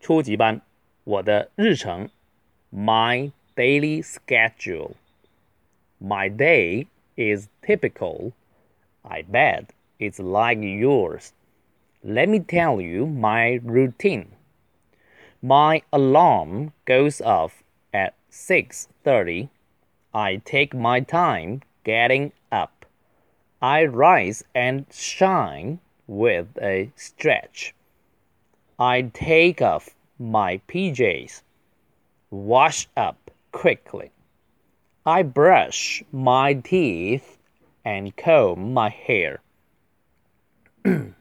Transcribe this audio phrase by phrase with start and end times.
[0.00, 0.60] 初级班，
[1.04, 2.08] 我的日程，
[2.72, 4.92] my daily schedule.
[6.00, 8.32] My day is typical.
[9.02, 9.66] I bet
[9.98, 11.32] it's like yours.
[12.02, 14.26] Let me tell you my routine.
[15.40, 17.62] My alarm goes off
[17.92, 19.48] at 6:30.
[20.12, 22.86] I take my time getting up.
[23.60, 27.74] I rise and shine with a stretch.
[28.81, 31.43] I take off my PJs,
[32.31, 34.09] wash up quickly.
[35.05, 37.37] I brush my teeth
[37.85, 39.41] and comb my hair.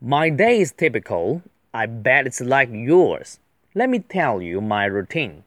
[0.00, 1.42] my day is typical.
[1.74, 3.40] I bet it's like yours.
[3.74, 5.42] Let me tell you my routine.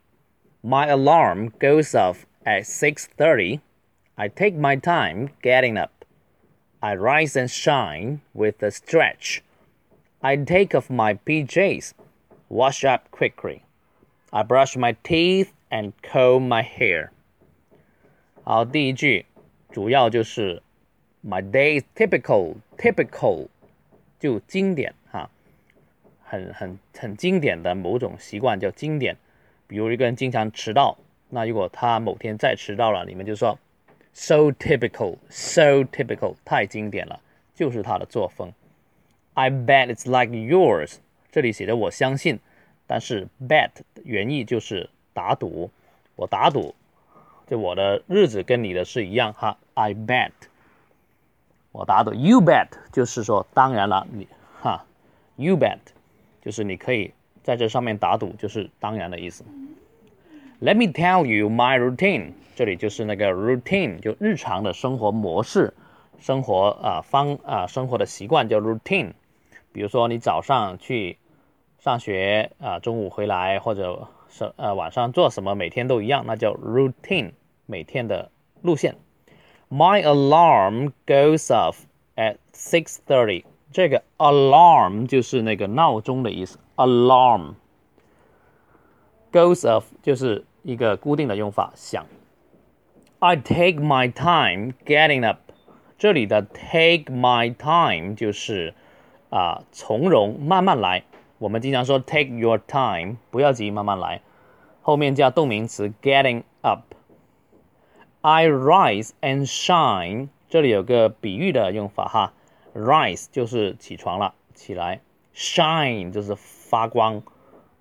[0.61, 3.61] My alarm goes off at 6:30.
[4.17, 6.03] I take my time getting up.
[6.81, 9.41] I rise and shine with a stretch.
[10.22, 11.92] I take off my PJs,
[12.48, 13.60] wash up quickly.
[14.30, 17.10] I brush my teeth and comb my hair.
[18.42, 19.26] 好，第一句
[19.70, 20.62] 主要就是
[21.22, 22.56] My day is typical.
[22.76, 23.48] Typical
[24.18, 25.30] 就经典哈，
[26.24, 29.16] 很很很经典的某种习惯叫经典。
[29.66, 30.96] 比如一个人经常迟到，
[31.28, 33.58] 那如果他某天再迟到了，你们就说
[34.12, 37.20] so typical, so typical，太经典了，
[37.54, 38.52] 就是他的作风。
[39.35, 40.97] I bet it's like yours，
[41.31, 42.39] 这里写的我相信，
[42.85, 43.71] 但是 bet
[44.03, 45.71] 原意就是打赌，
[46.15, 46.75] 我打赌，
[47.47, 49.57] 就我的日子跟你的是一样哈。
[49.73, 50.31] I bet，
[51.71, 54.27] 我打赌，you bet 就是说当然了，你
[54.61, 54.85] 哈
[55.37, 55.79] ，you bet
[56.43, 59.43] 就是你可以在这上面打赌，就是当然的意思。
[60.61, 65.73] Let me tell you my routine，这里就是那个 routine，就日常的生活模式，
[66.19, 69.13] 生活啊方啊生活的习惯叫 routine。
[69.73, 71.17] 比如说你早上去
[71.79, 77.31] 上学啊，中午回来或者是呃晚上做什么，每天都一样，那叫 routine，
[77.65, 78.31] 每天的
[78.61, 78.95] 路线。
[79.69, 81.77] My alarm goes off
[82.15, 83.43] at six thirty。
[83.71, 87.55] 这个 alarm 就是那个闹钟的意思，alarm
[89.31, 92.05] goes off 就是一个固定的用法，响。
[93.17, 95.39] I take my time getting up。
[95.97, 98.75] 这里的 take my time 就是
[99.33, 101.05] 啊，从容，慢慢来。
[101.39, 104.21] 我们经常说 take your time，不要急，慢慢来。
[104.83, 106.93] 后面加动名词 getting up。
[108.21, 112.33] I rise and shine，这里有个比喻的用法哈
[112.75, 115.01] ，rise 就是起床了，起来
[115.33, 117.23] ；shine 就是发光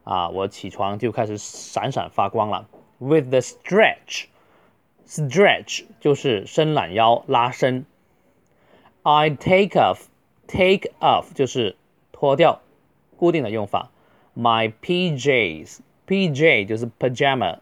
[0.04, 2.66] 啊，我起床就开始闪闪发光了。
[2.98, 7.84] With the stretch，stretch 就是伸懒腰，拉伸。
[9.02, 10.06] I take off。
[10.51, 11.75] Take off 就是
[12.11, 12.61] 脱掉，
[13.17, 13.91] 固定的用法。
[14.35, 17.59] My PJs，PJ 就是 pajama，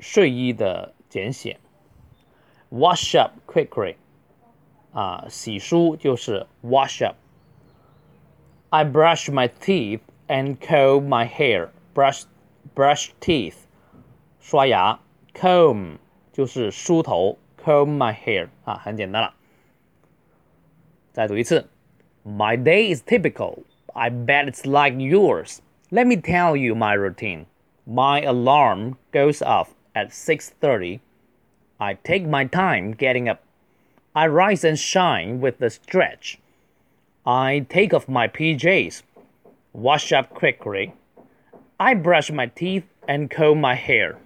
[0.00, 1.58] 睡衣的简写。
[2.70, 3.96] Wash up quickly，
[4.92, 11.68] 啊，洗漱就是 wash up。I brush my teeth and comb my hair.
[11.94, 12.24] Brush
[12.74, 13.54] brush teeth，
[14.40, 15.00] 刷牙。
[15.34, 15.98] Comb
[16.32, 19.34] 就是梳头，comb my hair 啊，很简单了。
[21.12, 21.68] 再读一次。
[22.25, 23.65] My day is typical.
[23.93, 25.61] I bet it's like yours.
[25.91, 27.47] Let me tell you my routine.
[27.85, 31.01] My alarm goes off at 6:30.
[31.81, 33.43] I take my time getting up.
[34.15, 36.39] I rise and shine with a stretch.
[37.25, 39.03] I take off my PJs,
[39.73, 40.93] wash up quickly.
[41.77, 44.17] I brush my teeth and comb my hair.